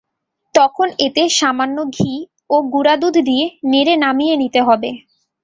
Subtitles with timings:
[0.55, 2.13] তখন এতে সামান্য ঘি
[2.49, 4.89] ও গুঁড়া দুধ দিয়ে নেড়ে নামিয়ে নিতে হবে।